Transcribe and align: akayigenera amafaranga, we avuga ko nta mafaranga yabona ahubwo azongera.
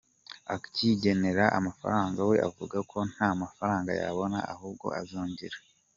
akayigenera 0.55 1.43
amafaranga, 1.57 2.19
we 2.29 2.35
avuga 2.47 2.77
ko 2.91 2.97
nta 3.11 3.29
mafaranga 3.43 3.89
yabona 4.01 4.37
ahubwo 4.53 4.87
azongera. 4.99 5.57